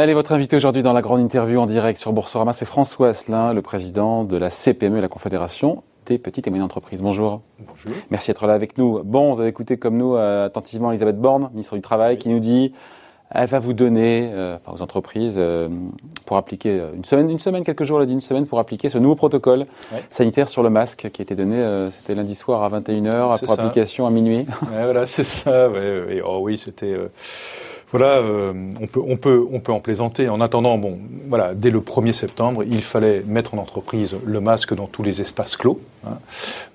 [0.00, 3.52] Allez, votre invité aujourd'hui dans la grande interview en direct sur Boursorama, c'est François Asselin,
[3.52, 7.02] le président de la CPME, la Confédération des petites et moyennes entreprises.
[7.02, 7.42] Bonjour.
[7.58, 7.92] Bonjour.
[8.08, 9.02] Merci d'être là avec nous.
[9.04, 12.38] Bon, vous avez écouté comme nous euh, attentivement Elisabeth Borne, ministre du Travail, qui nous
[12.38, 12.72] dit
[13.30, 15.68] elle va vous donner, euh, enfin, aux entreprises, euh,
[16.24, 18.88] pour appliquer une semaine, une semaine, quelques jours, elle a dit une semaine, pour appliquer
[18.88, 19.66] ce nouveau protocole
[20.08, 23.54] sanitaire sur le masque qui a été donné, c'était lundi soir à 21h, C'est pour
[23.54, 23.64] ça.
[23.64, 24.46] application à minuit.
[24.62, 25.68] Ouais, voilà, c'est ça.
[25.68, 26.22] ouais, ouais.
[26.24, 26.96] Oh oui, c'était.
[27.90, 30.28] Voilà, euh, on peut, on peut, on peut en plaisanter.
[30.28, 30.98] En attendant, bon,
[31.30, 35.22] voilà, dès le 1er septembre, il fallait mettre en entreprise le masque dans tous les
[35.22, 35.80] espaces clos.
[36.06, 36.18] hein.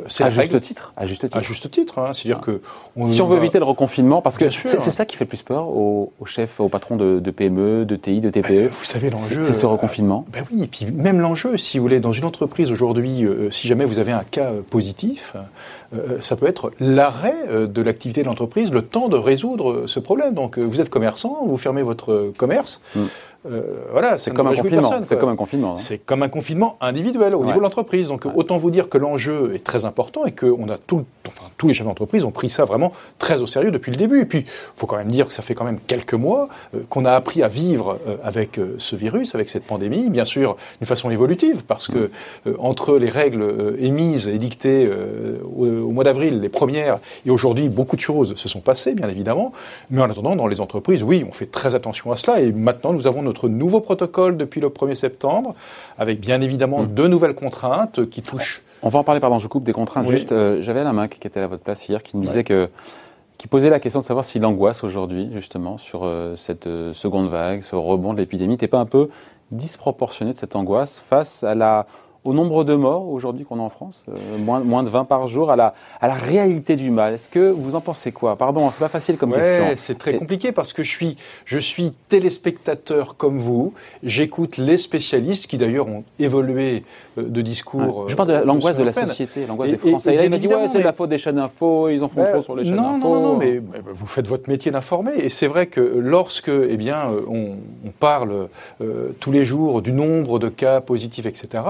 [0.08, 0.94] C'est À juste titre.
[0.98, 1.38] À juste titre.
[1.38, 2.13] À juste titre, hein.
[2.13, 2.62] c'est-à-dire que
[3.08, 5.44] Si on veut va- éviter le reconfinement, parce que c'est ça qui fait le plus
[5.44, 8.70] peur aux, aux chefs, aux patrons de, de PME, de TI, de TPE.
[8.70, 9.41] vous savez l'enjeu.
[9.44, 10.26] C'est ce euh, reconfinement.
[10.32, 13.68] Ben oui, et puis même l'enjeu, si vous voulez, dans une entreprise aujourd'hui, euh, si
[13.68, 15.34] jamais vous avez un cas euh, positif,
[15.93, 17.35] euh, ça peut être l'arrêt
[17.68, 20.34] de l'activité de l'entreprise, le temps de résoudre ce problème.
[20.34, 22.99] Donc vous êtes commerçant, vous fermez votre commerce, Mm.
[23.49, 24.91] Euh, voilà, C'est comme un confinement.
[25.04, 25.71] C'est comme un confinement.
[25.74, 25.77] hein.
[25.77, 27.46] C'est comme un confinement individuel au Ouais.
[27.48, 28.07] niveau de l'entreprise.
[28.07, 28.32] Donc Ouais.
[28.35, 31.68] autant vous dire que l'enjeu est très important et que on a tout, enfin, tous
[31.68, 34.21] les chefs d'entreprise ont pris ça vraiment très au sérieux depuis le début.
[34.21, 36.79] Et puis, il faut quand même dire que ça fait quand même quelques mois euh,
[36.90, 40.55] qu'on a appris à vivre euh, avec euh, ce virus, avec cette pandémie, bien sûr
[40.80, 42.09] d'une façon évolutive, parce que
[42.48, 44.90] euh, entre les règles émises et dictées
[45.43, 49.09] au, au mois d'avril, les premières, et aujourd'hui, beaucoup de choses se sont passées, bien
[49.09, 49.52] évidemment.
[49.90, 52.40] Mais en attendant, dans les entreprises, oui, on fait très attention à cela.
[52.41, 55.54] Et maintenant, nous avons notre nouveau protocole depuis le 1er septembre,
[55.98, 56.88] avec bien évidemment Mm.
[56.88, 58.62] deux nouvelles contraintes qui touchent.
[58.84, 60.05] On va en parler, pardon, je coupe des contraintes.
[60.08, 60.14] Oui.
[60.14, 62.44] Juste, euh, j'avais Alain Mac qui était à votre place hier, qui me disait Ouais.
[62.44, 62.70] que,
[63.38, 67.30] qui posait la question de savoir si l'angoisse aujourd'hui, justement, sur euh, cette euh, seconde
[67.30, 69.09] vague, ce rebond de l'épidémie, n'était pas un peu
[69.52, 71.86] disproportionné de cette angoisse face à la,
[72.25, 75.28] au nombre de morts aujourd'hui qu'on a en France, euh, moins, moins de 20 par
[75.28, 77.13] jour, à la, à la réalité du mal.
[77.13, 78.36] Est-ce que vous en pensez quoi?
[78.36, 79.74] Pardon, c'est pas facile comme Ouais, question.
[79.78, 83.74] c'est très compliqué parce que je suis, je suis téléspectateur comme vous.
[84.03, 86.84] J'écoute les spécialistes qui d'ailleurs ont évolué
[87.18, 87.97] euh, de discours.
[88.00, 88.03] Ouais.
[88.09, 90.12] Je parle de euh, l'angoisse de la société, l'angoisse des Français.
[90.12, 92.03] et- Et, là, il m'a dit, ouais, c'est de la faute des chaînes d'infos, ils
[92.03, 92.97] en font Ben, trop sur les chaînes d'infos.
[92.97, 95.12] non, non, non, mais mais vous faites votre métier d'informer.
[95.18, 97.52] Et c'est vrai que lorsque, eh bien, on,
[97.85, 98.47] on parle
[98.81, 101.64] euh, tous les jours du nombre de cas positifs, etc.,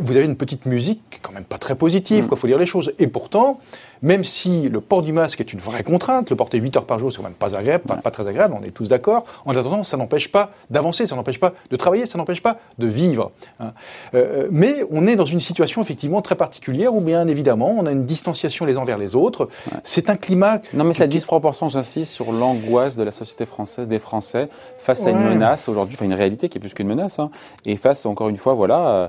[0.00, 2.28] vous avez une petite musique quand même pas très positive, Mm.
[2.32, 2.92] il faut dire les choses.
[2.98, 3.58] Et pourtant,
[4.02, 6.98] même si le port du masque est une vraie contrainte, le porter 8 heures par
[6.98, 9.24] jour, c'est quand même pas agréable, pas, pas très agréable, on est tous d'accord.
[9.46, 12.86] En attendant, ça n'empêche pas d'avancer, ça n'empêche pas de travailler, ça n'empêche pas de
[12.86, 13.30] vivre.
[13.58, 13.72] hein.
[14.14, 17.90] Euh, mais on est dans une situation effectivement très particulière où, bien évidemment, on a
[17.92, 19.48] une distanciation les uns vers les autres.
[19.82, 23.98] C'est un climat Non, mais la disproportion, j'insiste, sur l'angoisse de la société française, des
[23.98, 24.48] Français,
[24.78, 25.30] face à une Ouais.
[25.34, 27.30] menace aujourd'hui, enfin une réalité qui est plus qu'une menace, hein,
[27.64, 29.08] et face, encore une fois, voilà, euh,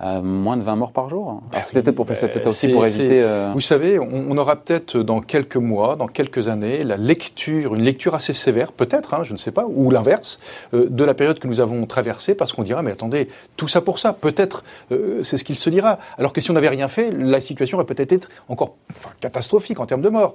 [0.00, 1.28] à moins de 20 morts par jour.
[1.30, 1.40] hein.
[1.52, 2.14] Alors, c'est oui, peut-être pour, bah,
[2.46, 3.20] aussi pour éviter.
[3.20, 7.74] euh, Vous savez, on, on aura peut-être dans quelques mois, dans quelques années, la lecture,
[7.74, 10.38] une lecture assez sévère, peut-être, hein, je ne sais pas, ou l'inverse,
[10.72, 13.80] euh, de la période que nous avons traversée, parce qu'on dira, mais attendez, tout ça
[13.80, 15.98] pour ça, peut-être, euh, c'est ce qu'il se dira.
[16.16, 19.80] Alors que si on n'avait rien fait, la situation aurait peut-être été encore enfin, catastrophique
[19.80, 20.34] en termes de morts.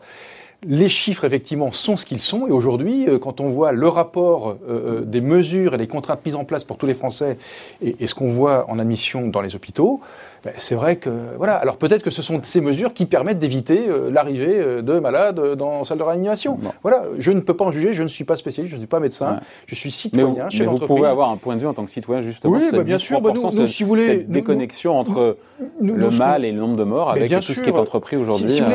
[0.66, 2.48] Les chiffres, effectivement, sont ce qu'ils sont.
[2.48, 6.26] Et aujourd'hui, euh, quand on voit le rapport euh, euh, des mesures et des contraintes
[6.26, 7.38] mises en place pour tous les Français
[7.82, 10.00] et, et ce qu'on voit en admission dans les hôpitaux,
[10.46, 11.56] ben, c'est vrai que voilà.
[11.56, 15.84] Alors peut-être que ce sont ces mesures qui permettent d'éviter euh, l'arrivée de malades dans
[15.84, 16.58] salle de réanimation.
[16.82, 17.04] Voilà.
[17.20, 17.94] Je ne peux pas en juger.
[17.94, 18.72] Je ne suis pas spécialiste.
[18.72, 19.34] Je ne suis pas médecin.
[19.34, 19.40] Ouais.
[19.68, 21.74] Je suis mais vous, citoyen chez mais vous pouvez avoir un point de vue en
[21.74, 23.20] tant que citoyen, justement, Oui, bah, bien sûr.
[23.20, 25.38] Bah, nous- disproportion, nous, ce- si vous voulez, cette nous- déconnexion entre
[25.84, 27.70] Nous- le nous, ce mal et le nombre de morts avec bien tout ce qui
[27.70, 28.66] est entrepris aujourd'hui Si, si euh,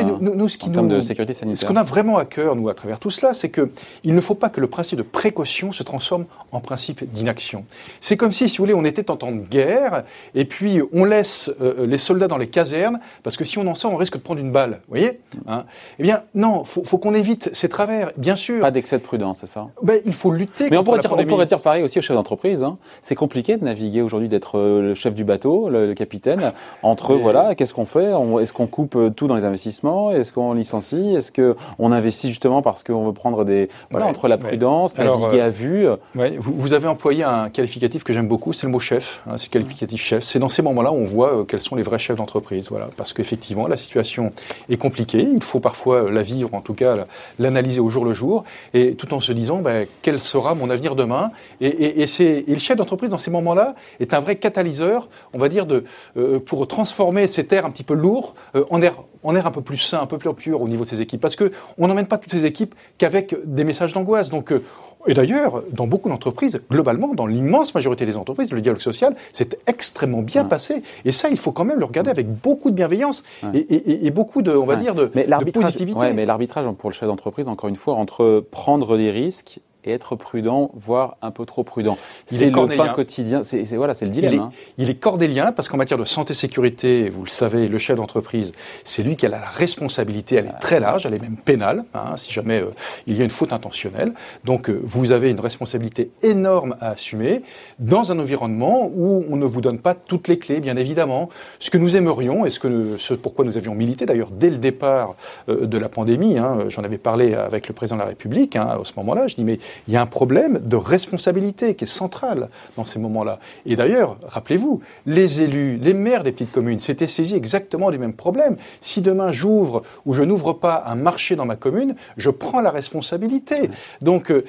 [0.48, 1.68] ce en termes de sécurité Ce sanitaire.
[1.68, 3.70] qu'on a vraiment à cœur, nous, à travers tout cela, c'est que
[4.04, 7.64] il ne faut pas que le principe de précaution se transforme en principe d'inaction.
[8.00, 10.04] C'est comme si, si vous voulez, on était en temps de guerre,
[10.34, 13.74] et puis on laisse euh, les soldats dans les casernes, parce que si on en
[13.74, 14.80] sort, on risque de prendre une balle.
[14.88, 15.64] Vous voyez hein
[15.98, 18.12] Eh bien, non, faut, faut qu'on évite ces travers.
[18.16, 19.68] Bien sûr, Pas d'excès de prudence, c'est ça?
[19.82, 21.98] Ben, il faut lutter Mais on contre pourrait, la dire, on pourrait dire pareil aussi
[21.98, 22.62] aux chefs d'entreprise.
[22.62, 22.76] hein.
[23.02, 26.52] C'est compliqué de naviguer aujourd'hui, d'être euh, le chef du bateau, le, le capitaine.
[27.00, 28.10] Entre Mais- voilà, qu'est-ce qu'on fait?
[28.40, 30.10] Est-ce qu'on coupe euh, tout dans les investissements?
[30.10, 31.14] Est-ce qu'on licencie?
[31.14, 34.42] Est-ce qu'on investit justement parce qu'on veut prendre des voilà Ouais, entre la ouais.
[34.42, 38.26] prudence, Alors, naviguer euh, à vue Ouais, vous, vous avez employé un qualificatif que j'aime
[38.26, 39.22] beaucoup, c'est le mot chef.
[39.28, 40.24] hein, c'est le qualificatif chef.
[40.24, 42.68] C'est dans ces moments-là où on voit euh, quels sont les vrais chefs d'entreprise.
[42.70, 44.32] Voilà, parce qu'effectivement, la situation
[44.68, 45.26] est compliquée.
[45.32, 47.06] Il faut parfois euh, la vivre, en tout cas la-
[47.38, 48.42] l'analyser au jour le jour,
[48.74, 51.30] et tout en se disant ben, quel sera mon avenir demain?
[51.60, 55.48] Et, et- et le chef d'entreprise dans ces moments-là est un vrai catalyseur, on va
[55.48, 55.84] dire, de,
[56.16, 56.87] euh, pour transformer
[57.26, 58.94] cet air un petit peu lourd euh, en air
[59.24, 61.20] en air un peu plus sain, un peu plus pur au niveau de ses équipes.
[61.20, 64.30] Parce que on n'emmène pas toutes ces équipes qu'avec des messages d'angoisse.
[64.30, 64.62] Donc euh,
[65.06, 69.48] et d'ailleurs, dans beaucoup d'entreprises, globalement, dans l'immense majorité des entreprises, le dialogue social s'est
[69.66, 70.48] extrêmement bien Ouais.
[70.48, 70.82] passé.
[71.04, 73.50] Et ça, il faut quand même le regarder avec beaucoup de bienveillance Ouais.
[73.60, 74.80] et, et- et beaucoup de, on va Ouais.
[74.80, 76.12] dire, de, mais de positivité.
[76.14, 80.16] mais l'arbitrage pour le chef d'entreprise, encore une fois, entre prendre des risques et être
[80.16, 81.98] prudent, voire un peu trop prudent.
[82.26, 84.32] C'est le pain quotidien, c'est voilà, c'est le dilemme.
[84.32, 84.52] Il est, hein.
[84.78, 88.52] il est cordélien parce qu'en matière de santé-sécurité, vous le savez, le chef d'entreprise,
[88.84, 92.16] c'est lui qui a la responsabilité, elle est très large, elle est même pénale, hein,
[92.16, 92.70] si jamais euh,
[93.06, 94.12] il y a une faute intentionnelle.
[94.44, 97.42] Donc euh, vous avez une responsabilité énorme à assumer
[97.78, 101.28] dans un environnement où on ne vous donne pas toutes les clés, bien évidemment.
[101.58, 104.58] Ce que nous aimerions et ce, que, ce pourquoi nous avions milité d'ailleurs dès le
[104.58, 105.14] départ
[105.48, 108.68] euh, de la pandémie, hein, j'en avais parlé avec le président de la République hein,
[108.68, 111.88] à ce moment-là, je dis mais il y a un problème de responsabilité qui est
[111.88, 113.38] central dans ces moments-là.
[113.66, 118.14] Et d'ailleurs, rappelez-vous, les élus, les maires des petites communes s'étaient saisis exactement du même
[118.14, 118.56] problème.
[118.80, 122.70] Si demain j'ouvre ou je n'ouvre pas un marché dans ma commune, je prends la
[122.70, 123.70] responsabilité.
[124.00, 124.44] Donc, euh,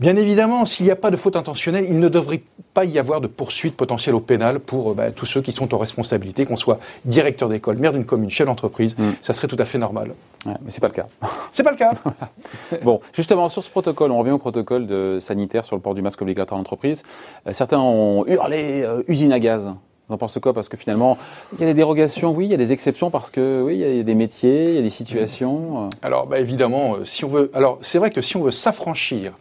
[0.00, 2.42] Bien évidemment, s'il n'y a pas de faute intentionnelle, il ne devrait
[2.72, 5.72] pas y avoir de poursuite potentielle au pénal pour euh, bah, tous ceux qui sont
[5.72, 8.96] en responsabilité, qu'on soit directeur d'école, maire d'une commune, chef d'entreprise.
[8.98, 9.10] Mm.
[9.22, 10.14] Ça serait tout à fait normal.
[10.46, 11.06] mais c'est pas le cas.
[11.52, 11.92] C'est pas le cas.
[12.82, 16.02] bon, justement, sur ce protocole, on revient au protocole de sanitaire sur le port du
[16.02, 17.04] masque obligatoire en entreprise.
[17.46, 19.72] Euh, certains ont hurlé euh, usine à gaz.
[20.08, 20.52] On en pense quoi?
[20.52, 21.16] Parce que finalement,
[21.54, 23.96] il y a des dérogations, oui, il y a des exceptions parce que oui, il
[23.96, 25.88] y a des métiers, il y a des situations.
[26.02, 29.32] Alors, bah, évidemment, si on veut, alors c'est vrai que si on veut s'affranchir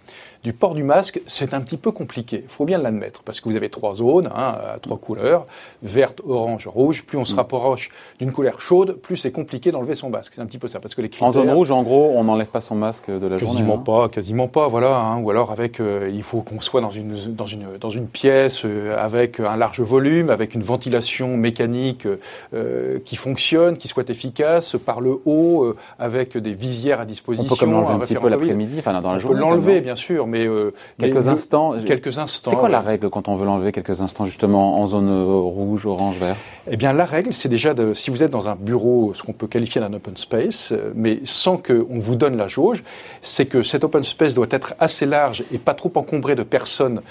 [0.44, 2.42] du port du masque, c'est un petit peu compliqué.
[2.44, 5.46] Il faut bien l'admettre, parce que vous avez trois zones, hein, à trois couleurs,
[5.82, 7.04] verte, orange, rouge.
[7.04, 7.38] Plus on se mm.
[7.38, 10.34] rapproche d'une couleur chaude, plus c'est compliqué d'enlever son masque.
[10.36, 11.30] C'est un petit peu ça, parce que les critères...
[11.30, 13.54] En zone rouge, en gros, on n'enlève pas son masque de la quasiment journée.
[13.54, 13.84] Quasiment hein.
[13.86, 14.98] pas, quasiment pas, voilà.
[14.98, 15.20] Hein.
[15.20, 18.66] ou alors avec, euh, il faut qu'on soit dans une dans une dans une pièce
[18.66, 22.06] euh, avec un large volume, avec une ventilation mécanique
[22.54, 27.46] euh, qui fonctionne, qui soit efficace, par le haut, avec des visières à disposition.
[27.46, 29.40] On peut comme l'enlever un petit peu l'après-midi, enfin dans la journée.
[29.40, 31.76] On peut l'enlever, bien sûr, mais euh, quelques instants.
[31.86, 32.52] Quelques instants.
[32.52, 35.86] C'est quoi la règle quand on veut l'enlever quelques instants justement en zone euh, rouge,
[35.86, 36.36] orange, vert?
[36.70, 39.34] Eh bien, la règle, c'est déjà de, si vous êtes dans un bureau, ce qu'on
[39.34, 42.84] peut qualifier d'un open space, euh, mais sans qu'on vous donne la jauge,
[43.22, 47.02] c'est que cet open space doit être assez large et pas trop encombré de personnes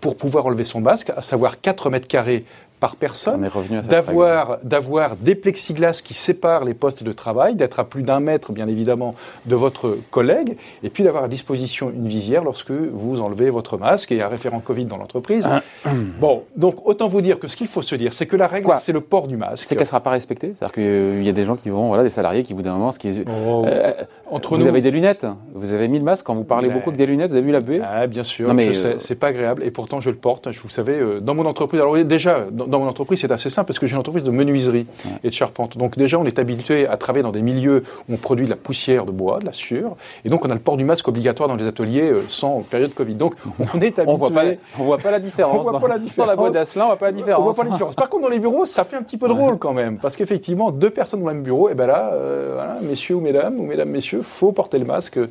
[0.00, 2.44] pour pouvoir enlever son masque, à savoir 4 mètres carrés
[2.80, 3.48] par personne,
[3.88, 8.52] d'avoir d'avoir des plexiglas qui séparent les postes de travail, d'être à plus d'un mètre,
[8.52, 9.14] bien évidemment,
[9.46, 14.12] de votre collègue, et puis d'avoir à disposition une visière lorsque vous enlevez votre masque
[14.12, 15.46] et un référent Covid dans l'entreprise.
[15.46, 15.62] Ah.
[16.20, 18.72] bon, donc autant vous dire que ce qu'il faut se dire, c'est que la règle,
[18.78, 19.64] c'est le port du masque.
[19.64, 22.02] C'est qu'elle ne sera pas respectée C'est-à-dire qu'il y a des gens qui vont, voilà,
[22.02, 23.64] des salariés qui, au bout d'un moment, ce qui est, oh.
[23.66, 23.92] euh,
[24.30, 26.96] entre vous avez des lunettes, vous avez mis le masque, quand vous parlez beaucoup que
[26.96, 29.62] des lunettes, vous avez vu la buée ah, Bien sûr, mais euh, c'est pas agréable,
[29.64, 32.88] et pourtant je le porte, vous savez, euh, dans mon entreprise, alors déjà, dans mon
[32.88, 34.86] entreprise, c'est assez simple parce que j'ai une entreprise de menuiserie
[35.24, 35.78] et de charpente.
[35.78, 38.56] Donc déjà, on est habitué à travailler dans des milieux où on produit de la
[38.56, 41.48] poussière de bois, de la sueur, et donc on a le port du masque obligatoire
[41.48, 43.14] dans les ateliers euh, sans période Covid.
[43.14, 44.04] Donc on est habitué.
[44.06, 44.44] on voit pas,
[44.78, 45.56] on voit pas la différence.
[45.58, 46.26] on voit pas la différence.
[46.26, 47.40] Dans la boîte d'Asselin, on voit pas la différence.
[47.40, 47.94] On voit pas la différence.
[47.94, 50.70] Par contre, dans les bureaux, ça fait un petit peu drôle quand même, parce qu'effectivement,
[50.70, 53.64] deux personnes dans le même bureau, et ben là, euh, voilà, messieurs ou mesdames, ou
[53.64, 55.28] mesdames, messieurs, faut porter le masque euh,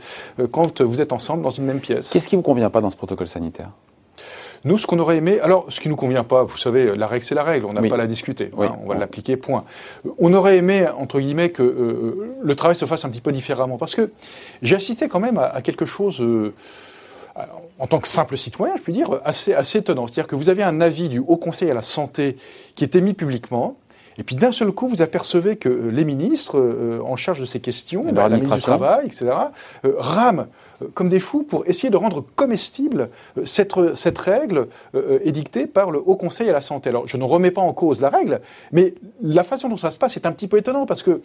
[0.52, 2.10] quand vous êtes ensemble dans une même pièce.
[2.10, 3.70] Qu'est-ce qui vous convient pas dans ce protocole sanitaire?
[4.64, 7.08] Nous, ce qu'on aurait aimé, alors ce qui ne nous convient pas, vous savez, la
[7.08, 9.64] règle c'est la règle, on n'a pas à la discuter, hein, on va l'appliquer, point.
[10.20, 13.78] On aurait aimé, entre guillemets, que euh, le travail se fasse un petit peu différemment,
[13.78, 14.12] parce que
[14.62, 16.22] j'ai assisté quand même à, quelque chose...
[16.22, 16.54] Euh,
[17.78, 20.08] en tant que simple citoyen, je puis dire, assez, assez étonnant.
[20.08, 22.36] C'est-à-dire que vous avez un avis du Haut Conseil à la santé
[22.74, 23.78] qui est émis publiquement,
[24.18, 27.46] et puis d'un seul coup, vous apercevez que euh, les ministres euh, en charge de
[27.46, 29.28] ces questions, bah, la ministre du Travail, etc.,
[29.86, 30.48] euh, rament
[30.94, 33.10] comme des fous pour essayer de rendre comestible
[33.46, 34.68] cette, cette règle
[35.24, 36.90] édictée par le Haut Conseil à la santé.
[36.90, 39.98] Alors, je ne remets pas en cause la règle, mais la façon dont ça se
[39.98, 41.22] passe est un petit peu étonnant parce que,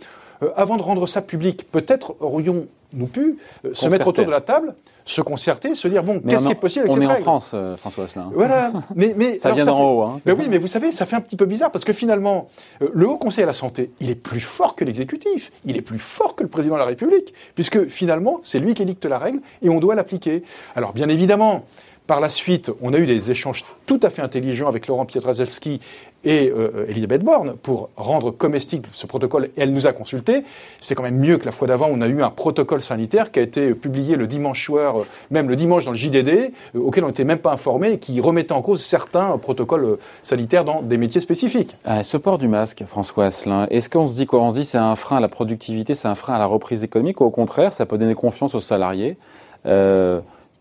[0.57, 3.37] avant de rendre ça public, peut-être aurions-nous pu
[3.75, 6.85] se mettre autour de la table se concerter, se dire bon, qu'est-ce qui est possible
[6.85, 8.31] avec on cette est en France, euh, François Asselin.
[8.35, 10.03] Voilà, mais, mais ça vient d'en haut.
[10.03, 12.49] Hein, ben oui, mais vous savez, ça fait un petit peu bizarre parce que finalement,
[12.83, 15.83] euh, le Haut Conseil à la santé, il est plus fort que l'exécutif, il est
[15.83, 19.19] plus fort que le président de la République, puisque finalement, c'est lui qui dicte la
[19.19, 20.43] règle et on doit l'appliquer.
[20.75, 21.65] Alors bien évidemment.
[22.07, 25.81] Par la suite, on a eu des échanges tout à fait intelligents avec Laurent Pietraszewski
[26.25, 29.51] et euh, Elisabeth Borne pour rendre comestible ce protocole.
[29.57, 30.43] Elle nous a consulté.
[30.81, 31.89] C'est quand même mieux que la fois d'avant.
[31.91, 35.49] On a eu un protocole sanitaire qui a été publié le dimanche soir, euh, même
[35.49, 38.53] le dimanche dans le JDD, euh, auquel on n'était même pas informé et qui remettait
[38.53, 41.77] en cause certains protocoles sanitaires dans des métiers spécifiques.
[42.03, 44.41] ce port du masque, François Asselin, est-ce qu'on se dit quoi?
[44.41, 46.83] On se dit c'est un frein à la productivité, c'est un frein à la reprise
[46.85, 49.17] économique ou au contraire, ça peut donner confiance aux salariés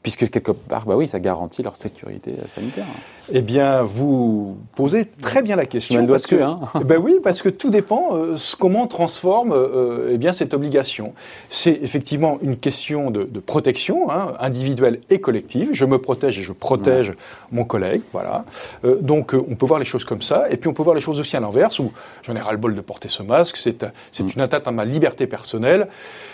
[0.04, 2.86] puisque quelque part, bah oui, ça garantit leur sécurité sanitaire.
[3.34, 6.06] Eh bien, vous posez très bien la question.
[6.08, 6.60] parce que, hein.
[6.86, 11.14] ben oui, parce que tout dépend euh, comment on transforme euh, eh bien cette obligation.
[11.50, 15.70] C'est effectivement une question de, protection hein, individuelle et collective.
[15.74, 17.14] Je me protège et je protège
[17.52, 18.46] mon collègue, voilà.
[18.86, 21.02] Euh, donc, on peut voir les choses comme ça, et puis on peut voir les
[21.02, 21.92] choses aussi à l'inverse, où
[22.24, 23.58] j'en ai ras le bol de porter ce masque.
[23.58, 24.30] C'est c'est mm.
[24.36, 25.88] une atteinte à ma liberté personnelle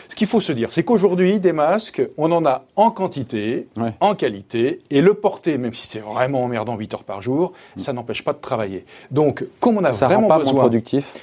[0.10, 3.94] Ce qu'il faut se dire, c'est qu'aujourd'hui, des masques, on en a en quantité, Ouais.
[4.00, 7.94] en qualité, et le porter, même si c'est vraiment emmerdant 8 heures par jour, ça
[7.94, 8.86] n'empêche pas de travailler.
[9.10, 10.54] Donc, comme on a Ça rend vraiment pas besoin...
[10.54, 11.14] moins productif.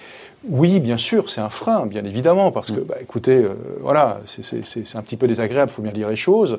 [0.49, 4.97] Oui, bien sûr, c'est un frein, bien évidemment, parce que, bah, écoutez, euh, voilà, c'est
[4.97, 6.59] un petit peu désagréable, il faut bien dire les choses.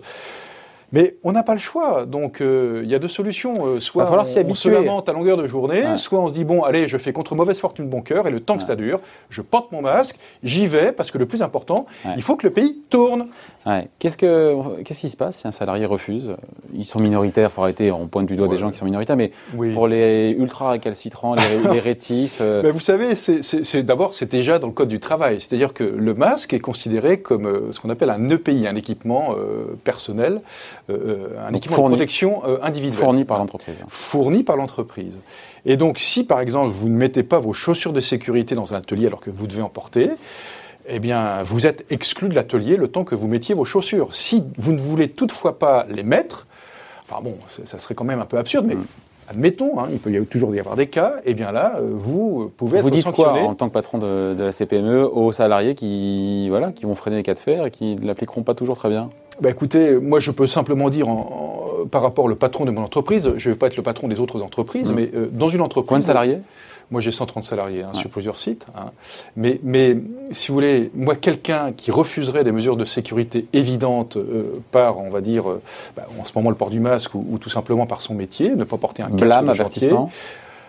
[0.92, 3.56] Mais on n'a pas le choix, donc euh, il y a deux solutions.
[3.65, 5.98] Euh, soit on, se lamente à longueur de journée, Ouais.
[5.98, 8.39] soit on se dit, bon, allez, je fais contre mauvaise fortune bon cœur, et le
[8.39, 9.00] temps que ça dure,
[9.30, 12.12] je porte mon masque, j'y vais, parce que le plus important, Ouais.
[12.15, 13.27] il faut que le pays tourne.
[14.00, 16.36] Qu'est-ce que qu'est-ce qui se passe si un salarié refuse?
[16.74, 17.92] Ils sont minoritaires, faut arrêter.
[17.92, 19.74] On pointe du doigt des gens qui sont minoritaires, mais Oui.
[19.74, 24.60] pour les ultra récalcitrants, les, les rétifs, euh, Ben, vous savez, c'est- d'abord, c'est déjà
[24.60, 25.42] dans le code du travail.
[25.42, 29.36] C'est-à-dire que le masque est considéré comme ce qu'on appelle un EPI, un équipement
[29.84, 30.42] personnel,
[30.89, 31.92] un Donc équipement fourni.
[31.94, 33.04] de protection euh, individuelle.
[33.06, 33.75] fournis par l'entreprise.
[33.88, 35.18] Fourni par l'entreprise.
[35.65, 38.77] Et donc, si par exemple, vous ne mettez pas vos chaussures de sécurité dans un
[38.77, 40.10] atelier alors que vous devez en porter,
[40.88, 44.13] eh bien, vous êtes exclu de l'atelier le temps que vous mettiez vos chaussures.
[44.13, 46.46] Si vous ne voulez toutefois pas les mettre,
[47.04, 48.86] enfin bon, ça serait quand même un peu absurde, mais Mm.
[49.30, 51.89] admettons, hein, il peut y avoir- toujours y avoir des cas, eh bien là, euh,
[51.92, 55.32] vous pouvez Vous être dites quoi en tant que patron de, de la CPME aux
[55.32, 58.54] salariés qui voilà qui vont freiner les cas de fer et qui ne l'appliqueront pas
[58.54, 59.10] toujours très bien?
[59.42, 62.82] Bah écoutez, moi je peux simplement dire en- en- par rapport au patron de mon
[62.84, 64.96] entreprise, je ne vais pas être le patron des autres entreprises, Mm.
[64.96, 65.88] mais euh, dans une entreprise...
[65.89, 66.38] Combien de salariés?
[66.92, 68.00] Moi, j'ai 130 salariés hein, Ouais.
[68.00, 68.68] sur plusieurs sites.
[68.77, 68.92] hein.
[69.36, 69.98] Mais, mais
[70.32, 75.10] si vous voulez, moi, quelqu'un qui refuserait des mesures de sécurité évidentes euh, par, on
[75.10, 75.62] va dire, euh,
[75.98, 78.51] bah, en ce moment le port du masque ou, ou tout simplement par son métier,
[78.56, 80.12] ne pas porter un casque Blâme, de chantier, avertissement.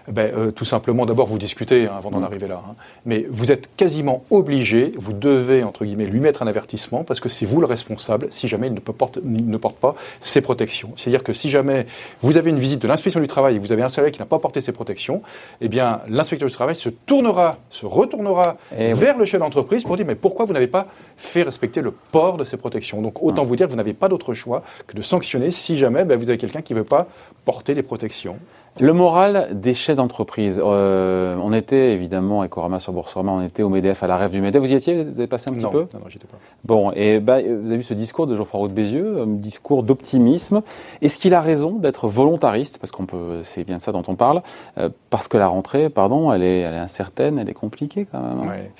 [0.08, 2.24] Ben, euh, tout simplement, d'abord, vous discutez hein, avant d'en Mm.
[2.24, 2.62] arriver là.
[2.68, 2.74] hein.
[3.04, 7.28] Mais vous êtes quasiment obligé, vous devez, entre guillemets, lui mettre un avertissement parce que
[7.28, 10.40] c'est vous le responsable si jamais il ne, peut porte, il ne porte pas ses
[10.40, 10.92] protections.
[10.96, 11.86] C'est-à-dire que si jamais
[12.20, 14.26] vous avez une visite de l'inspection du travail et vous avez un salarié qui n'a
[14.26, 15.22] pas porté ses protections,
[15.60, 18.98] eh bien, l'inspecteur du travail se tournera, se retournera Eh oui.
[18.98, 20.86] vers le chef d'entreprise pour dire mais pourquoi vous n'avez pas
[21.16, 23.02] fait respecter le port de ces protections?
[23.02, 23.46] Donc autant Mm.
[23.46, 26.28] vous dire que vous n'avez pas d'autre choix que de sanctionner si jamais ben, vous
[26.28, 27.06] avez quelqu'un qui ne veut pas
[27.44, 28.38] porter les protections.
[28.78, 30.60] Le moral des chefs d'entreprise.
[30.62, 34.32] Euh, on était évidemment avec Orama sur Boursorama, on était au MEDEF à la rêve
[34.32, 34.60] du MEDEF.
[34.60, 35.86] Vous y étiez Vous avez passé un petit non, peu?
[35.94, 36.36] non, non, j'étais pas.
[36.64, 39.82] Bon, et bah, vous avez vu ce discours de Geoffroy Roux de Bézieux, un discours
[39.82, 40.60] d'optimisme.
[41.00, 42.78] Est-ce qu'il a raison d'être volontariste?
[42.78, 44.42] Parce qu'on peut, c'est bien de ça dont on parle.
[44.76, 48.20] euh, parce que la rentrée, pardon, elle est, elle est incertaine, elle est compliquée quand
[48.20, 48.40] même.
[48.42, 48.48] hein.
[48.50, 48.70] Ouais.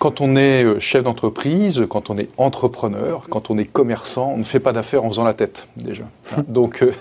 [0.00, 4.38] Quand on est euh, chef d'entreprise, quand on est entrepreneur, quand on est commerçant, on
[4.38, 6.04] ne fait pas d'affaires en faisant la tête déjà.
[6.48, 6.92] Donc, euh,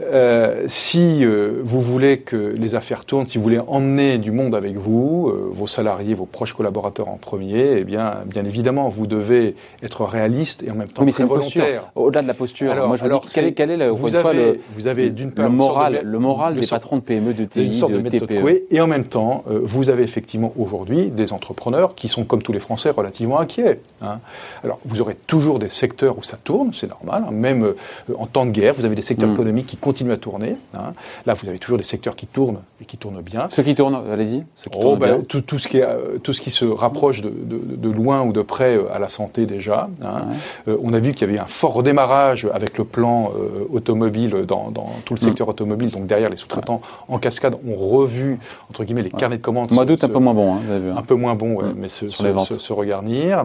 [0.00, 4.54] euh, si euh, vous voulez que les affaires tournent, si vous voulez emmener du monde
[4.54, 9.06] avec vous, euh, vos salariés, vos proches collaborateurs en premier, eh bien, bien évidemment, vous
[9.06, 11.92] devez être réaliste et en même temps Oui, mais c'est très une volontaire.
[11.94, 14.30] Au-delà de la posture, Alors- moi je me est, est le, encore Vous une fois,
[14.30, 16.66] avez, le, vous avez d'une part le une de moral, mé- le moral une des
[16.66, 18.40] patrons de PME, de une TI, sorte de, de, TPE.
[18.40, 18.64] Coué.
[18.72, 22.60] Et en même temps, vous avez effectivement aujourd'hui des entrepreneurs qui sont, comme tous les
[22.60, 23.78] Français, relativement inquiets.
[24.02, 24.18] hein.
[24.64, 27.24] Alors, vous aurez toujours des secteurs où ça tourne, c'est normal.
[27.28, 27.30] hein.
[27.32, 27.74] Même
[28.18, 29.32] en temps de guerre, vous avez des secteurs Mm.
[29.34, 30.56] économiques qui continuent à tourner.
[30.74, 30.92] hein.
[31.26, 33.48] Là, vous avez toujours des secteurs qui tournent et qui tournent bien.
[33.50, 34.42] Ceux qui tournent, allez-y.
[34.74, 37.76] Oh, ben, tout, tout ce qui est, euh, tout ce qui se rapproche de, de-
[37.76, 39.88] de loin ou de près euh, à la santé déjà.
[40.02, 40.22] hein.
[40.68, 44.44] Euh, on a vu qu'il y avait un fort redémarrage avec le plan euh, automobile
[44.48, 45.28] dans, dans tout le Mm.
[45.28, 45.90] secteur automobile.
[45.90, 48.38] Donc derrière, les sous-traitants en cascade ont revu
[48.70, 49.70] entre guillemets les carnets de commandes.
[49.72, 50.90] Mois d'août un se- peu moins bon, hein, vous avez vu.
[50.90, 50.94] hein.
[50.96, 51.74] un peu moins bon, Mm.
[51.76, 53.44] mais se, se- se- se regarnir.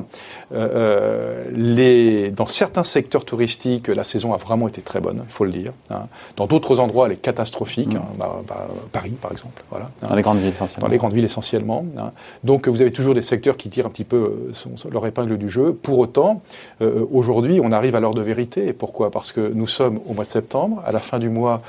[0.53, 5.45] Euh, les, dans certains secteurs touristiques, la saison a vraiment été très bonne, il faut
[5.45, 5.71] le dire.
[5.89, 6.07] hein.
[6.35, 7.93] Dans d'autres endroits, elle est catastrophique.
[7.93, 7.97] Mm.
[7.97, 8.05] hein.
[8.17, 9.63] Bah, bah, Paris, par exemple.
[9.69, 10.87] Voilà, hein Dans les grandes villes essentiellement.
[10.87, 11.85] dans les grandes villes essentiellement.
[11.97, 12.11] hein.
[12.43, 15.05] Donc vous avez toujours des secteurs qui tirent un petit peu euh, son- son- leur
[15.05, 15.73] épingle du jeu.
[15.73, 16.41] Pour autant,
[16.81, 18.73] euh, aujourd'hui, on arrive à l'heure de vérité.
[18.73, 19.11] Pourquoi?
[19.11, 21.61] Parce que nous sommes au mois de septembre, à la fin du mois.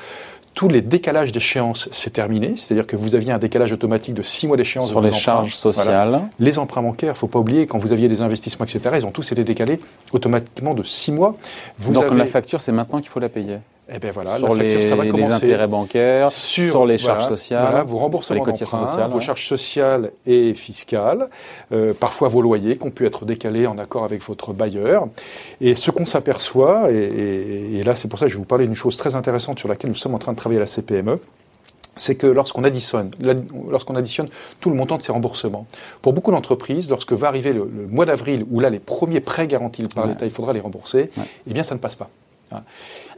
[0.53, 2.55] Tous les décalages d'échéance, c'est terminé.
[2.57, 5.19] C'est-à-dire que vous aviez un décalage automatique de six mois d'échéance Sur les emprunts.
[5.21, 5.75] charges Voilà.
[5.77, 6.21] sociales.
[6.41, 9.31] Les emprunts bancaires, faut pas oublier, quand vous aviez des investissements, etc., ils ont tous
[9.31, 9.79] été décalés
[10.13, 11.37] automatiquement de six mois.
[11.79, 12.17] Vous Donc avez...
[12.17, 13.59] la facture, c'est maintenant qu'il faut la payer.
[13.93, 15.33] Eh ben voilà, sur la facture, les, ça va les commencer.
[15.35, 20.55] intérêts bancaires, sur, les charges voilà, sociales, voilà, vos remboursements d'emprunt, vos charges sociales et
[20.55, 21.29] fiscales,
[21.73, 25.09] euh, parfois vos loyers qui ont pu être décalés en accord avec votre bailleur.
[25.61, 28.47] Et ce qu'on s'aperçoit, et, et- et là c'est pour ça que je vais vous
[28.47, 30.67] parler d'une chose très intéressante sur laquelle nous sommes en train de travailler à la
[30.69, 31.19] CPME,
[31.97, 33.11] c'est que lorsqu'on additionne,
[33.69, 34.29] lorsqu'on additionne
[34.61, 35.67] tout le montant de ces remboursements,
[36.01, 39.49] pour beaucoup d'entreprises, lorsque va arriver le, le mois d'avril, où là les premiers prêts
[39.49, 40.11] garantis par Ouais.
[40.13, 41.25] l'État, il faudra les rembourser, Ouais.
[41.49, 42.09] eh bien ça ne passe pas.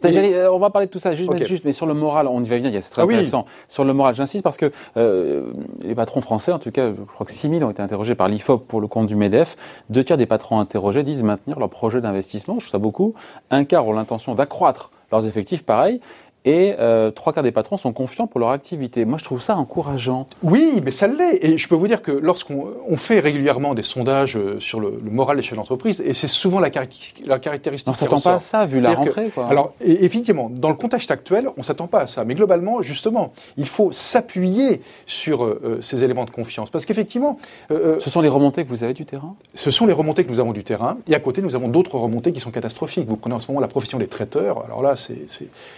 [0.05, 1.95] Et- j'allais- euh, on va parler de tout ça, juste, mais, juste, mais sur le
[1.95, 3.15] moral, on y va venir, il y a- c'est très Ah oui.
[3.15, 3.47] intéressant.
[3.69, 7.25] Sur le moral, j'insiste parce que euh, les patrons français, en tout cas, je crois
[7.27, 9.57] que 6000 ont été interrogés par l'IFOP pour le compte du MEDEF.
[9.91, 13.15] Deux tiers des patrons interrogés disent maintenir leur projet d'investissement, je trouve ça beaucoup.
[13.51, 16.01] Un quart ont l'intention d'accroître leurs effectifs, pareil.
[16.45, 19.05] Et euh, trois quarts des patrons sont confiants pour leur activité.
[19.05, 20.27] Moi, je trouve ça encourageant.
[20.43, 21.39] Oui, mais ça l'est.
[21.45, 25.01] Et je peux vous dire que lorsqu'on on fait régulièrement des sondages euh, sur le,
[25.05, 28.35] le moral des chefs d'entreprise, et c'est souvent la caractéristique, la caractéristique on s'attend pas
[28.35, 29.27] à ça, vu la rentrée.
[29.29, 29.47] que- quoi.
[29.47, 32.25] Alors, et- effectivement, dans le contexte actuel, on s'attend pas à ça.
[32.25, 36.71] Mais globalement, justement, il faut s'appuyer sur euh, ces éléments de confiance.
[36.71, 37.39] Parce qu'effectivement,
[37.71, 39.35] euh, Ce sont les remontées que vous avez du terrain?
[39.55, 40.97] ce sont les remontées que nous avons du terrain.
[41.07, 43.07] Et à côté, nous avons d'autres remontées qui sont catastrophiques.
[43.09, 44.65] Vous prenez en ce moment la profession des traiteurs.
[44.65, 45.23] Alors là, c'est-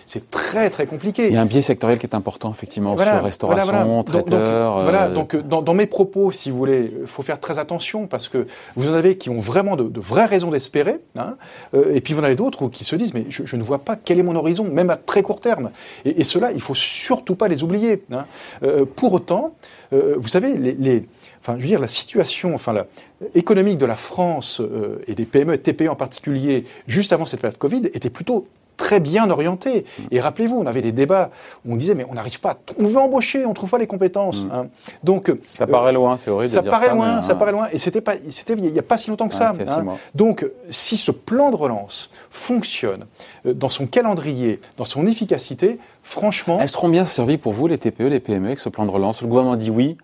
[0.06, 1.26] c'est très, très compliqué.
[1.28, 3.94] Il y a un biais sectoriel qui est important, effectivement, Voilà, sur restauration, voilà, voilà.
[3.94, 4.74] Donc- traiteur.
[4.74, 7.40] Donc, voilà, euh, donc euh, dans, dans mes propos, si vous voulez, il faut faire
[7.40, 8.46] très attention parce que
[8.76, 11.36] vous en avez qui ont vraiment de, de vraies raisons d'espérer, hein,
[11.74, 13.78] euh, et puis vous en avez d'autres qui se disent mais je, je ne vois
[13.78, 15.70] pas quel est mon horizon, même à très court terme.
[16.04, 18.02] Et, et cela, il faut surtout pas les oublier.
[18.12, 18.24] hein.
[18.62, 19.54] Euh, pour autant,
[19.92, 21.04] euh, vous savez, les, les-
[21.40, 22.86] enfin, je veux dire, la situation, enfin, la,
[23.34, 27.58] économique de la France euh, et des PME TPE en particulier, juste avant cette période
[27.58, 29.84] Covid, était plutôt très bien orientée.
[30.10, 31.30] Et rappelez-vous, on avait des débats
[31.66, 33.86] où on disait, mais on n'arrive pas, on veut embaucher, on ne trouve pas les
[33.86, 34.46] compétences.
[34.52, 34.66] hein.
[35.02, 36.94] Donc, Ça euh, paraît loin, c'est horrible ça de dire paraît ça.
[36.94, 37.66] loin, mais, ça hein, paraît loin.
[37.72, 39.52] Et c'était pas, c'était il n'y a pas si longtemps que ça.
[39.52, 39.84] hein.
[40.14, 43.06] Donc, si ce plan de relance fonctionne
[43.46, 47.78] euh, dans son calendrier, dans son efficacité, franchement, Elles seront bien servies pour vous, les
[47.78, 49.22] TPE, les PME, avec ce plan de relance?
[49.22, 49.96] Le gouvernement dit oui.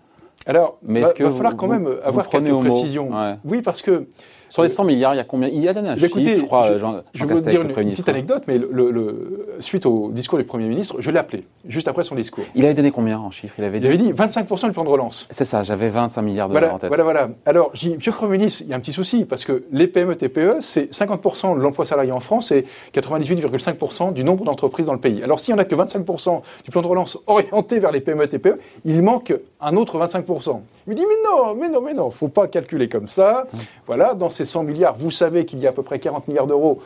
[0.45, 3.09] alors, Mais va, falloir vous- quand même vous avoir quelques précisions.
[3.11, 3.35] Ouais.
[3.45, 4.07] Oui, parce que
[4.51, 5.47] Sur les 100 milliards, il y a combien?
[5.47, 7.41] Il a donné un Bah, chiffre, écoutez, je crois, je- Jean, Je Jean vais vous
[7.41, 11.19] dire une, petite anecdote, mais le, le- suite au discours du Premier ministre, je l'ai
[11.19, 12.43] appelé, juste après son discours.
[12.53, 13.87] Il avait donné combien en chiffres Il avait Il dit.
[13.87, 15.25] avait dit 25% du plan de relance.
[15.31, 16.87] C'est ça, j'avais 25 milliards de dollars Voilà, en tête.
[16.89, 17.29] voilà, voilà.
[17.45, 19.87] Alors, j'ai Monsieur le Premier ministre, il y a un petit souci, parce que les
[19.87, 24.93] PME, TPE, c'est 50% de l'emploi salarié en France et 98,5% du nombre d'entreprises dans
[24.93, 25.23] le pays.
[25.23, 28.27] Alors, s'il n'y en a que 25% du plan de relance orienté vers les PME,
[28.27, 30.59] TPE, il manque un autre 25%.
[30.87, 33.45] Il me dit, mais non, mais non, mais non, faut pas calculer comme ça.
[33.85, 36.47] Voilà, dans ces 100 milliards, vous savez qu'il y a à peu près 40 milliards
[36.47, 36.81] d'euros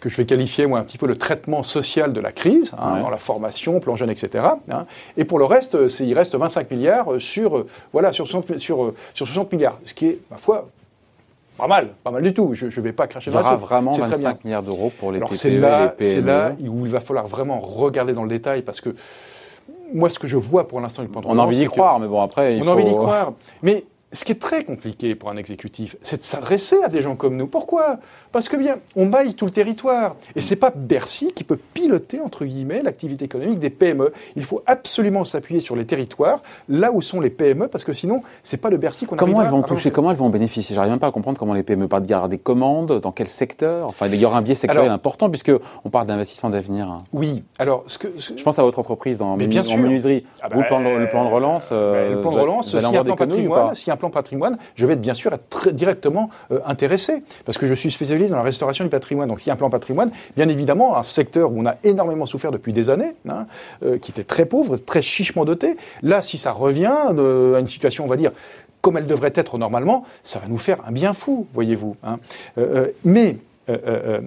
[0.00, 2.94] que je vais qualifier, moi, un petit peu le traitement social de la crise, hein,
[2.94, 3.02] Ouais.
[3.02, 4.44] dans la formation, plan jeune, etc.
[4.70, 4.86] hein.
[5.18, 8.94] Et pour le reste, il reste 25 milliards sur, euh, voilà, sur, 60, sur, euh,
[9.12, 10.68] sur 60 milliards, ce qui est, ma foi,
[11.58, 12.54] pas mal, pas mal du tout.
[12.54, 13.66] Je ne vais pas cracher Il y dans la aura soupe.
[13.68, 14.28] vraiment C'est très bien.
[14.30, 16.26] 25 milliards d'euros pour les Alors TPE c'est et là, les c'est PME.
[16.26, 18.94] là où il va falloir vraiment regarder dans le détail parce que
[19.92, 22.56] moi, ce que je vois pour l'instant On a envie d'y croire, mais bon, après.
[22.56, 23.32] il on a envie d'y croire.
[23.62, 27.14] Mais ce qui est très compliqué pour un exécutif, c'est de s'adresser à des gens
[27.14, 27.46] comme nous.
[27.46, 27.98] Pourquoi?
[28.32, 30.16] Parce que bien, on maille tout le territoire.
[30.34, 34.12] Et c'est pas Bercy qui peut piloter, entre guillemets, l'activité économique des PME.
[34.36, 38.22] Il faut absolument s'appuyer sur les territoires, là où sont les PME, parce que sinon,
[38.42, 39.90] c'est pas de Bercy qu'on Comment elles vont à toucher?
[39.90, 40.74] Comment elles vont en bénéficier?
[40.74, 43.86] J'arrive même pas à comprendre comment les PME partent garder des commandes, dans quel secteur?
[43.88, 45.52] Enfin, il y aura un biais sectoriel Alors- important puisque
[45.84, 46.98] on parle d'investissement d'avenir.
[47.12, 48.08] Oui, alors, ce que...
[48.18, 49.78] ce- Je pense à votre entreprise dans Mais menu- bien en sûr.
[49.78, 50.26] menuiserie.
[50.42, 51.68] Ah Vous, le, bah, plan de, le plan de relance.
[51.72, 54.96] euh, Ben, le plan de relance, s'il y a un patrimoine, plan patrimoine, je vais
[54.96, 58.82] bien sûr être très directement euh, intéressé parce que je suis spécialiste dans la restauration
[58.82, 59.28] du patrimoine.
[59.28, 62.26] Donc s'il y a un plan patrimoine, bien évidemment, un secteur où on a énormément
[62.26, 63.46] souffert depuis des années, hein,
[63.84, 65.76] euh, qui était très pauvre, très chichement doté.
[66.02, 68.32] Là, si ça revient euh, à une situation, on va dire
[68.80, 71.96] comme elle devrait être normalement, ça va nous faire un bien fou, voyez-vous.
[72.02, 72.18] hein.
[73.04, 73.36] Mais
[73.70, 74.20] euh, euh, euh,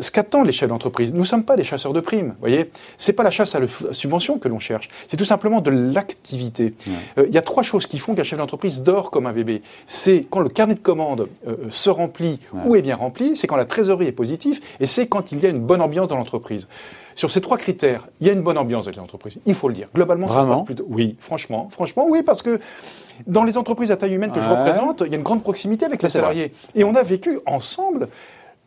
[0.00, 2.70] ce qu'attendent les chefs d'entreprise, nous ne sommes pas des chasseurs de primes, voyez.
[2.96, 6.74] C'est pas la chasse à la subvention que l'on cherche, c'est tout simplement de l'activité.
[7.18, 9.60] Euh, Il y a trois choses qui font qu'un chef d'entreprise dort comme un bébé.
[9.86, 12.60] C'est quand le carnet de commandes euh, se remplit Ouais.
[12.66, 15.46] ou est bien rempli, c'est quand la trésorerie est positive, et c'est quand il y
[15.46, 16.66] a une bonne ambiance dans l'entreprise.
[17.14, 19.38] Sur ces trois critères, il y a une bonne ambiance dans les entreprises.
[19.44, 19.88] Il faut le dire.
[19.94, 20.86] Globalement, ça se passe plutôt.
[20.88, 22.58] Oui, franchement, franchement, oui, parce que
[23.26, 24.56] dans les entreprises à taille humaine que je Ouais.
[24.56, 26.18] représente, il y a une grande proximité avec les vrai.
[26.20, 26.52] salariés.
[26.74, 28.08] Et on a vécu ensemble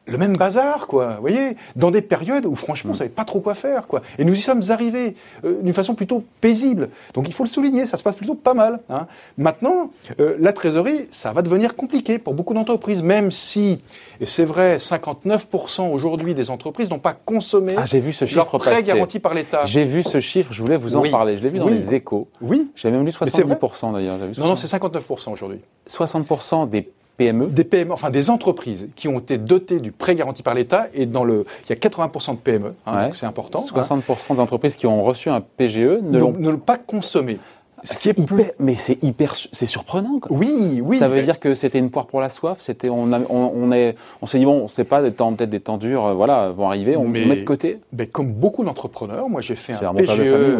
[0.05, 1.15] le même bazar, quoi.
[1.15, 4.01] Vous voyez, dans des périodes où franchement, on savait pas trop quoi faire, quoi.
[4.17, 6.89] Et nous y sommes arrivés euh, d'une façon plutôt paisible.
[7.13, 8.79] Donc il faut le souligner, ça se passe plutôt pas mal.
[8.89, 9.07] hein.
[9.37, 13.79] Maintenant, euh, la trésorerie, ça va devenir compliqué pour beaucoup d'entreprises, même si,
[14.19, 18.57] et c'est vrai, 59% aujourd'hui des entreprises n'ont pas consommé Ah, j'ai vu ce chiffre
[18.57, 19.63] prêt garanti par l'État.
[19.65, 21.11] J'ai vu ce chiffre, je voulais vous en Oui.
[21.11, 21.37] parler.
[21.37, 21.73] Je l'ai vu dans Oui.
[21.75, 22.27] les échos.
[22.41, 22.69] Oui.
[22.75, 23.55] J'ai même lu Mais c'est vrai.
[23.55, 24.17] 70% d'ailleurs.
[24.17, 24.57] Non, non, 60.
[24.57, 25.59] c'est 59% aujourd'hui.
[25.89, 27.47] 60% des PME.
[27.47, 31.05] Des PME, enfin des entreprises qui ont été dotées du prêt garanti par l'État et
[31.05, 33.05] dans le, il y a 80% de PME, hein, Ouais.
[33.05, 33.59] donc c'est important.
[33.59, 37.37] hein, 60% des entreprises qui ont reçu un PGE ne l'ont pas consommé.
[37.83, 38.23] Ce qui est plus.
[38.41, 40.19] hyper- mais c'est hyper, c'est surprenant.
[40.19, 40.35] quoi.
[40.35, 40.99] Oui, oui.
[40.99, 42.59] ça veut mais- dire que c'était une poire pour la soif.
[42.61, 45.33] C'était, on, a- on, on est, on s'est dit bon, on sait pas des temps,
[45.33, 47.79] peut-être des temps durs, euh, voilà, vont arriver, on, Mais- on met de côté.
[47.91, 50.15] Ben, comme beaucoup d'entrepreneurs, moi j'ai fait, un PGE,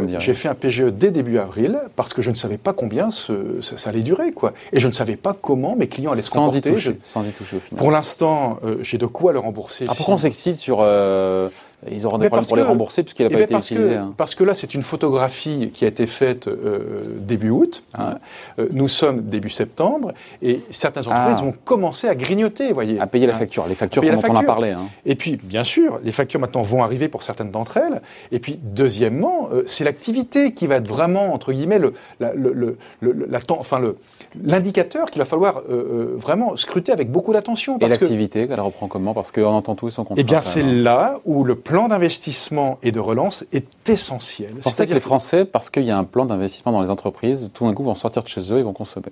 [0.06, 0.20] dirait.
[0.20, 3.62] j'ai fait un PGE dès début avril parce que je ne savais pas combien ce-
[3.62, 4.32] ça, ça allait durer.
[4.32, 4.54] Quoi.
[4.74, 6.72] Et je ne savais pas comment mes clients allaient se Sans y comporter.
[6.74, 7.78] toucher, Je- sans y toucher au final.
[7.78, 9.86] Pour l'instant, euh, j'ai de quoi le rembourser.
[9.88, 11.50] Ah, si- pourquoi on s'excite sur euh,
[11.92, 13.90] ils auront des problèmes pour les rembourser puisqu'il n'a eh pas ben, été parce utilisé.
[13.90, 14.14] Que, hein.
[14.18, 17.84] Parce que là, c'est une photographie qui a été faite euh, début août.
[17.98, 18.16] Hein.
[18.60, 21.46] Euh, nous sommes début septembre et certaines entreprises Ah.
[21.46, 23.00] vont commencer à grignoter, voyez.
[23.00, 23.40] À payer la Hein.
[23.40, 24.72] facture, les factures dont on a parlé.
[24.72, 24.88] hein.
[25.06, 28.02] Et puis, bien sûr, les factures maintenant vont arriver pour certaines d'entre elles.
[28.32, 32.54] Et puis, deuxièmement, euh, c'est l'activité qui va être vraiment, entre guillemets, le, la- le,
[32.54, 33.98] le- le- la temps- enfin, le,
[34.42, 37.78] l'indicateur qu'il va falloir euh, vraiment scruter avec beaucoup d'attention.
[37.80, 39.14] Et l'activité, elle reprend comment?
[39.14, 40.20] Parce qu'on entend tous son contrat.
[40.22, 44.52] Eh bien, c'est là où le plan d'investissement et de relance est essentiel.
[44.56, 47.50] Pensez que C'est-à-dire les Français, parce qu'il y a un plan d'investissement dans les entreprises,
[47.54, 49.08] tout d'un coup vont sortir de chez eux et vont consommer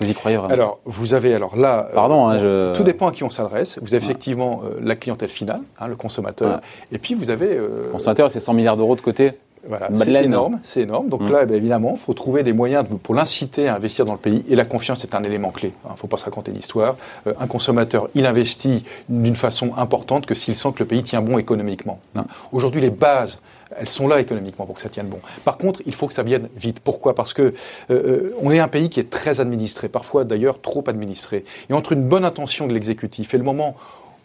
[0.00, 0.52] Vous y croyez vraiment?
[0.52, 1.88] Alors, vous avez alors là.
[1.90, 3.78] euh, Pardon, hein, je- Tout dépend à qui on s'adresse.
[3.82, 6.60] Vous avez effectivement euh, la clientèle finale, hein, le consommateur, Ouais.
[6.92, 7.48] et puis vous avez.
[7.56, 9.32] euh, Le consommateur, c'est 100 milliards d'euros de côté.
[9.68, 11.08] Voilà, c'est énorme, c'est énorme.
[11.08, 11.30] Donc Mm.
[11.32, 14.12] là, eh bien, évidemment, il faut trouver des moyens de- pour l'inciter à investir dans
[14.14, 14.44] le pays.
[14.48, 15.72] Et la confiance est un élément clé.
[15.86, 16.96] Il ne faut pas se raconter d'histoire.
[17.26, 21.20] Euh, un consommateur, il investit d'une façon importante que s'il sent que le pays tient
[21.20, 22.00] bon économiquement.
[22.16, 22.24] hein.
[22.52, 23.40] Aujourd'hui, les bases,
[23.78, 25.20] elles sont là économiquement pour que ça tienne bon.
[25.44, 26.80] Par contre, il faut que ça vienne vite.
[26.80, 27.14] Pourquoi?
[27.14, 27.52] Parce que euh,
[27.90, 31.44] euh, on est un pays qui est très administré, parfois d'ailleurs trop administré.
[31.68, 33.76] Et entre une bonne intention de l'exécutif et le moment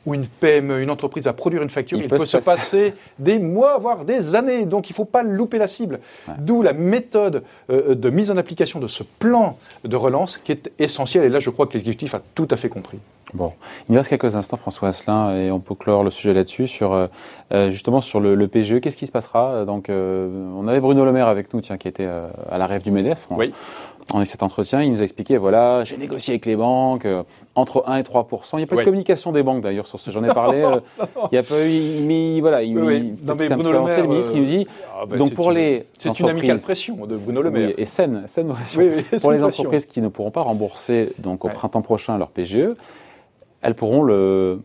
[0.06, 2.46] où une PME, une entreprise va produire une facture, Il il, peut peut, se se
[2.46, 4.66] passer des mois, voire des années.
[4.66, 6.00] Donc il ne faut pas louper la cible.
[6.40, 10.72] D'où la méthode euh, de mise en application de ce plan de relance qui est
[10.80, 11.26] essentielle.
[11.26, 13.00] Et là, je crois que l'exécutif a tout à fait compris.
[13.34, 13.54] Bon,
[13.88, 16.94] il nous reste quelques instants, François Asselin, et on peut clore le sujet là-dessus, sur
[16.94, 17.08] euh,
[17.54, 18.80] euh, justement sur le, le PGE.
[18.80, 19.66] Qu'est-ce qui se passera?
[19.66, 22.84] Donc, euh, on avait Bruno Le Maire avec nous, tiens, qui était à la rêve
[22.84, 23.28] du Medef.
[23.30, 23.54] On, Oui.
[24.14, 27.06] On a eu cet entretien, il nous a expliqué, voilà, j'ai négocié avec les banques
[27.06, 27.24] euh,
[27.56, 28.82] entre 1 et 3% Il n'y a pas Ouais.
[28.84, 30.12] de communication des banques d'ailleurs sur ce.
[30.12, 30.62] J'en ai parlé.
[30.64, 30.80] euh,
[31.24, 31.70] il n'y a pas eu.
[31.72, 34.68] Il, mais voilà, il, Oui, Non, mais Bruno Le Maire, le ministre qui nous dit.
[34.96, 37.74] Ah, bah, donc pour une- les C'est une amicale pression de Bruno Le Maire.
[37.78, 38.82] et saine, saine pression.
[38.82, 41.54] Oui, Pour les entreprises qui ne pourront pas rembourser donc au Ouais.
[41.54, 42.76] printemps prochain leur PGE,
[43.66, 44.58] elles pourront le, euh,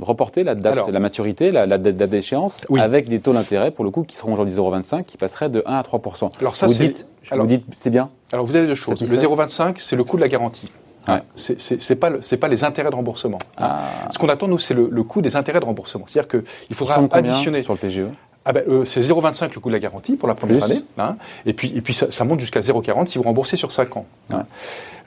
[0.00, 0.90] reporter la date, Alors.
[0.90, 2.80] la maturité, la, la date d'échéance, Oui.
[2.80, 5.74] avec des taux d'intérêt pour le coup qui seront aujourd'hui 0,25, qui passeraient de 1
[5.74, 8.08] à 3% Alors ça, vous dites, alors- vous dites, c'est bien.
[8.32, 8.98] Alors vous avez deux choses.
[9.08, 10.70] Le 0,25, c'est le coût de la garantie.
[11.06, 11.14] Ouais.
[11.14, 13.38] Hein, C'est c'est pas, le- pas les intérêts de remboursement.
[13.58, 13.76] hein.
[13.78, 13.80] Ah.
[14.10, 16.04] Ce qu'on attend, nous, c'est le, le coût des intérêts de remboursement.
[16.06, 16.28] C'est-à-dire
[16.68, 17.62] qu'il faudra additionner.
[17.62, 18.06] sur le PGE
[18.44, 20.72] Ah ben, euh, c'est 0,25 le coût de la garantie pour la première Plus.
[20.72, 20.82] année.
[20.98, 21.16] hein.
[21.44, 24.06] et puis, et puis ça, ça monte jusqu'à 0,40 si vous remboursez sur 5 ans.
[24.32, 24.44] hein.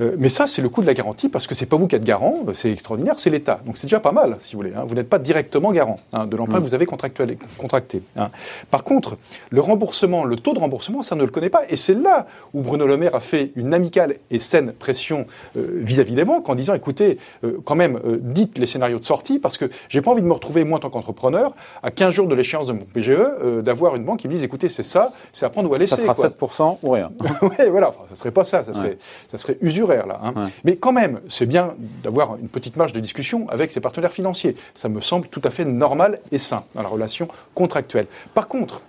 [0.01, 1.95] Euh, mais ça, c'est le coût de la garantie parce que c'est pas vous qui
[1.95, 3.59] êtes garant, euh, c'est extraordinaire, c'est l'État.
[3.65, 4.73] Donc c'est déjà pas mal, si vous voulez.
[4.75, 4.83] hein.
[4.87, 6.63] Vous n'êtes pas directement garant de l'emprunt Mm.
[6.63, 6.87] que vous avez
[7.57, 8.01] contracté.
[8.71, 9.17] Par contre,
[9.51, 11.61] le remboursement, le taux de remboursement, ça ne le connaît pas.
[11.69, 15.67] Et c'est là où Bruno Le Maire a fait une amicale et saine pression euh,
[15.75, 17.19] vis-à-vis des banques en disant, écoutez,
[17.63, 20.63] quand même, dites les scénarios de sortie parce que j'ai pas envie de me retrouver,
[20.63, 24.03] moi, en tant qu'entrepreneur, à 15 jours de l'échéance de mon PGE, euh, d'avoir une
[24.03, 25.95] banque qui me dise, écoutez, c'est ça, c'est à prendre ou à laisser.
[25.95, 26.49] Ça sera quoi.
[26.49, 27.11] 7% ou rien.
[27.41, 28.97] ouais, voilà, enfin, ça serait pas ça, ça serait,
[29.31, 30.19] ça serait usuraire là.
[30.23, 30.33] hein.
[30.35, 30.49] Ouais.
[30.63, 34.55] Mais quand même, c'est bien d'avoir une petite marge de discussion avec ses partenaires financiers.
[34.73, 38.07] Ça me semble tout à fait normal et sain dans la relation contractuelle.
[38.33, 38.81] Par contre,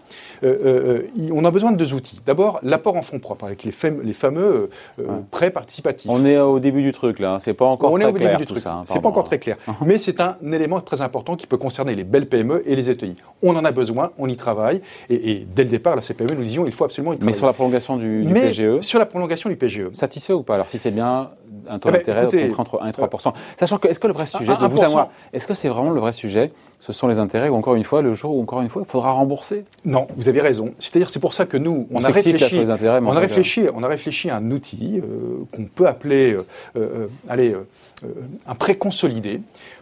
[0.42, 2.20] euh, euh, il- on a besoin de deux outils.
[2.26, 5.06] D'abord, l'apport en fonds propres avec les, fam- les fameux euh, Ouais.
[5.30, 6.10] prêts participatifs.
[6.10, 7.38] On est au début du truc là, hein.
[7.38, 8.64] c'est pas encore On est très début clair du truc.
[8.66, 9.56] hein, c'est pas encore très clair.
[9.84, 13.16] Mais c'est un élément très important qui peut concerner les belles PME et les ETI.
[13.42, 14.80] On en a besoin, on y travaille.
[15.10, 17.38] Et, et dès le départ, la CPME, nous disions, il faut absolument y Mais travailler.
[17.38, 19.92] sur la prolongation du, du Mais PGE, sur la prolongation du PGE.
[19.92, 20.54] satisfait ou pas?
[20.54, 21.30] Alors si c'est bien
[21.68, 24.12] un taux Eh ben, d'intérêt compris entre 1 et 3% Sachant que, est-ce que le
[24.12, 24.90] vrai sujet, de vous à 1%.
[24.92, 26.52] moi, est-ce que c'est vraiment le vrai sujet?
[26.80, 28.90] Ce sont les intérêts ou encore une fois, le jour où encore une fois, il
[28.90, 29.64] faudra rembourser?
[29.84, 30.74] Non, vous avez raison.
[30.78, 32.58] C'est-à-dire, c'est pour ça que nous, on, On a là, réfléchi.
[32.58, 36.42] intérêts, on a réfléchi, on a réfléchi à un outil euh, qu'on peut appeler, euh,
[36.76, 37.66] euh, allez, euh,
[38.04, 38.08] euh,
[38.46, 39.40] un prêt consolidé,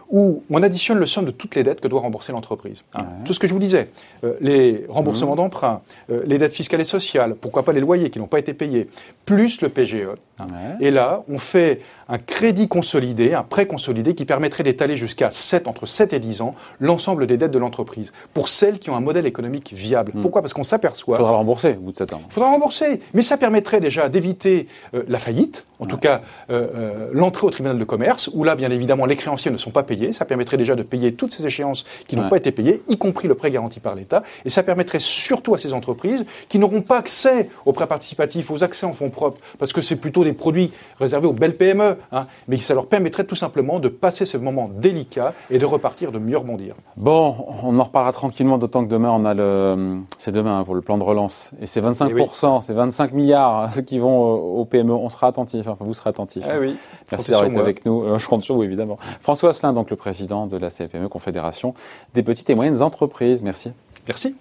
[0.09, 2.83] où on additionne le somme de toutes les dettes que doit rembourser l'entreprise.
[2.93, 2.99] hein.
[2.99, 3.05] Ouais.
[3.05, 3.23] Mmh.
[3.25, 3.89] Tout ce que je vous disais,
[4.23, 8.19] euh, les remboursements d'emprunts, euh, les dettes fiscales et sociales, pourquoi pas les loyers qui
[8.19, 8.89] n'ont pas été payés,
[9.25, 10.07] plus le PGE.
[10.39, 10.45] Ouais.
[10.81, 15.67] Et là, on fait un crédit consolidé, un prêt consolidé qui permettrait d'étaler jusqu'à 7,
[15.67, 19.01] entre 7 et 10 ans, l'ensemble des dettes de l'entreprise, pour celles qui ont un
[19.01, 20.11] modèle économique viable.
[20.21, 20.41] Pourquoi?
[20.41, 22.21] Parce qu'on s'aperçoit Il faudra rembourser au bout de 7 ans.
[22.27, 22.99] il faudra rembourser.
[23.13, 27.49] Mais ça permettrait déjà d'éviter euh, la faillite, en tout cas euh, euh, l'entrée au
[27.49, 30.13] tribunal de commerce, où là, bien évidemment, les créanciers ne sont pas payés.
[30.13, 32.29] Ça permettrait déjà de payer toutes ces échéances qui n'ont Ouais.
[32.29, 34.23] pas été payées, y compris le prêt garanti par l'État.
[34.45, 38.63] Et ça permettrait surtout à ces entreprises qui n'auront pas accès aux prêts participatifs, aux
[38.63, 42.25] accès en fonds propres, parce que c'est plutôt des produits réservés aux belles PME, hein,
[42.47, 46.19] mais ça leur permettrait tout simplement de passer ces moments délicats et de repartir de
[46.19, 46.75] mieux rebondir.
[46.97, 50.75] Bon, on en reparlera tranquillement, d'autant que demain, on a le, c'est demain hein, pour
[50.75, 51.51] le plan de relance.
[51.61, 54.93] Et c'est 25%, c'est 25 milliards hein, qui vont euh, au PME.
[54.93, 56.43] On sera attentif, enfin, vous serez attentif.
[56.47, 56.75] Ah oui,
[57.11, 57.61] Merci moi.
[57.61, 58.03] avec nous.
[58.03, 58.97] Euh, Je compte sur vous, évidemment.
[59.21, 61.73] François Asselin, donc le président de la CFME, Confédération
[62.13, 63.41] des petites et moyennes entreprises.
[63.41, 63.71] Merci.
[64.07, 64.35] Merci.